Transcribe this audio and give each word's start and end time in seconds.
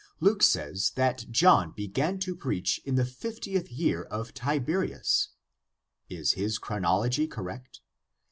Luke 0.19 0.41
says 0.41 0.93
that 0.95 1.27
John 1.29 1.73
began 1.73 2.17
to 2.21 2.35
preach 2.35 2.81
in 2.85 2.95
the 2.95 3.05
fifteenth 3.05 3.69
year 3.69 4.01
of 4.01 4.33
Tiberius. 4.33 5.29
Is 6.09 6.31
his 6.31 6.57
chronology 6.57 7.27
correct? 7.27 7.81